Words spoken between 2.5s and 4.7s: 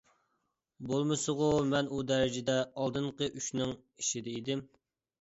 ئالدىنقى ئۈچنىڭ ئىچىدە ئىدىم.